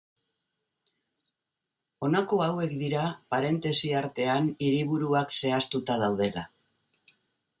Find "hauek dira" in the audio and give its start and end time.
2.45-3.03